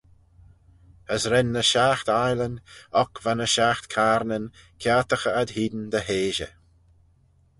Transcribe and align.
As 1.13 1.23
ren 1.31 1.49
ny 1.53 1.63
shiaght 1.71 2.07
ainleyn, 2.21 2.55
oc 3.01 3.13
va 3.23 3.31
ny 3.35 3.47
shiaght 3.53 3.85
cayrnyn, 3.93 4.45
kiartaghey 4.81 5.35
ad-hene 5.41 5.85
dy 5.93 5.99
heidey. 6.07 6.51